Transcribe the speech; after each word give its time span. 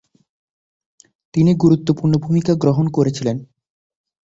তিনি 1.33 1.51
গুরুত্বপূর্ণ 1.55 2.13
ভূমিকা 2.17 2.53
গ্রহণ 2.55 2.85
করেছিলেন। 2.89 3.37